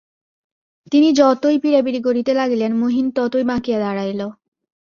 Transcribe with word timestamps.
তিনি 0.91 1.07
যতই 1.13 1.57
পীড়াপীড়ি 1.63 1.99
করিতে 2.03 2.31
লাগিলেন, 2.33 2.71
মহিন 2.75 3.05
ততই 3.11 3.43
বাঁকিয়া 3.43 3.79
দাঁড়াইল। 3.79 4.21